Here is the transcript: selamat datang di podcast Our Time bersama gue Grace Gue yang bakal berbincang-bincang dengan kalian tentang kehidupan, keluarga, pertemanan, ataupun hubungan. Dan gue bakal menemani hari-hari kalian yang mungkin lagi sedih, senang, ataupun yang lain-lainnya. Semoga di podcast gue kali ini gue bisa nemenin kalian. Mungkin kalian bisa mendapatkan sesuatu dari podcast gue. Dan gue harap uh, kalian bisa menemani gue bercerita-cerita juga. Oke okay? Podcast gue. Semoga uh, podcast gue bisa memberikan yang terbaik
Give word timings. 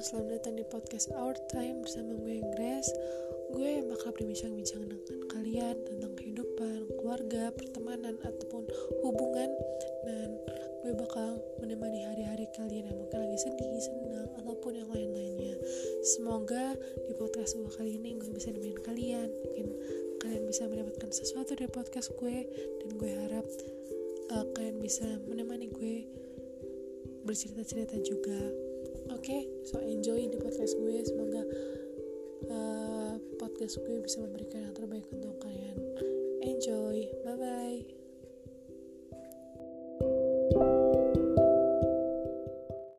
selamat 0.00 0.40
datang 0.40 0.56
di 0.56 0.64
podcast 0.64 1.12
Our 1.12 1.36
Time 1.52 1.84
bersama 1.84 2.16
gue 2.24 2.40
Grace 2.56 2.88
Gue 3.52 3.84
yang 3.84 3.92
bakal 3.92 4.16
berbincang-bincang 4.16 4.88
dengan 4.88 5.00
kalian 5.28 5.76
tentang 5.76 6.16
kehidupan, 6.16 6.88
keluarga, 6.96 7.52
pertemanan, 7.52 8.16
ataupun 8.24 8.64
hubungan. 9.04 9.50
Dan 10.08 10.40
gue 10.80 10.96
bakal 10.96 11.36
menemani 11.60 12.00
hari-hari 12.06 12.48
kalian 12.56 12.88
yang 12.88 12.96
mungkin 12.96 13.28
lagi 13.28 13.44
sedih, 13.44 13.68
senang, 13.82 14.30
ataupun 14.40 14.80
yang 14.80 14.88
lain-lainnya. 14.88 15.58
Semoga 16.16 16.78
di 17.04 17.12
podcast 17.18 17.58
gue 17.60 17.68
kali 17.74 18.00
ini 18.00 18.16
gue 18.16 18.30
bisa 18.32 18.54
nemenin 18.54 18.80
kalian. 18.80 19.28
Mungkin 19.28 19.66
kalian 20.22 20.42
bisa 20.46 20.64
mendapatkan 20.70 21.10
sesuatu 21.12 21.58
dari 21.58 21.68
podcast 21.68 22.14
gue. 22.16 22.46
Dan 22.86 22.88
gue 22.96 23.10
harap 23.28 23.44
uh, 24.32 24.46
kalian 24.56 24.78
bisa 24.80 25.04
menemani 25.26 25.68
gue 25.68 26.06
bercerita-cerita 27.26 27.98
juga. 28.00 28.38
Oke 29.10 29.26
okay? 29.26 29.42
Podcast 30.60 30.76
gue. 30.76 30.96
Semoga 31.08 31.42
uh, 32.52 33.16
podcast 33.40 33.80
gue 33.80 33.96
bisa 34.04 34.20
memberikan 34.20 34.68
yang 34.68 34.76
terbaik 34.76 34.99